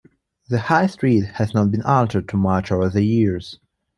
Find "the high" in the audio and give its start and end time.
0.49-0.87